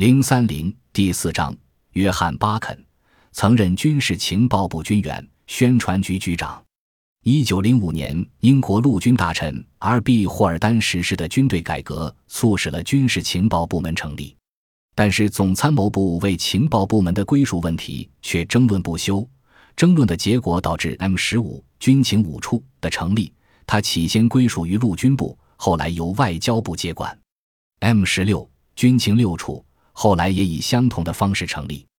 [0.00, 1.54] 零三零第四章，
[1.92, 2.82] 约翰·巴肯
[3.32, 6.64] 曾任军事情报部军员、宣传局局长。
[7.22, 10.26] 一九零五年，英国陆军大臣 R.B.
[10.26, 14.34] 霍尔丹实施的军队改革，促使了军事情报部门成立。
[14.94, 19.28] 但是，总参谋部为情报部门的归属问题却争论不休。
[19.76, 23.34] 争论的结果导致 M 十五军情五处的成立。
[23.66, 27.14] 它起先归属于陆军部，后来由外交部接管。
[27.80, 29.62] M 十六军情六处
[30.02, 31.89] 后来也以相同的方式成立。